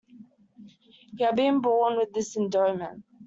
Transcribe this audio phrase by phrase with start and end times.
[1.15, 3.05] He had been born with this endowment.